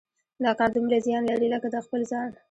[0.43, 2.29] دا کار دومره زیان لري لکه د خپل ځان.